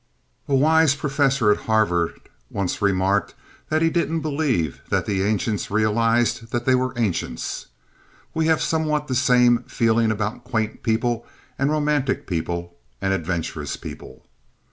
A 0.47 0.55
wise 0.55 0.95
professor 0.95 1.51
at 1.51 1.67
Harvard 1.67 2.19
once 2.49 2.81
remarked 2.81 3.35
that 3.69 3.83
he 3.83 3.91
didn't 3.91 4.21
believe 4.21 4.81
that 4.89 5.05
the 5.05 5.21
ancients 5.21 5.69
realized 5.69 6.49
that 6.51 6.65
they 6.65 6.73
were 6.73 6.97
ancients. 6.97 7.67
We 8.33 8.47
have 8.47 8.63
somewhat 8.63 9.07
the 9.07 9.13
same 9.13 9.59
feeling 9.67 10.09
about 10.09 10.43
quaint 10.43 10.81
people 10.81 11.27
and 11.59 11.69
romantic 11.69 12.25
people 12.25 12.77
and 12.99 13.13
adventurous 13.13 13.77
people. 13.77 14.25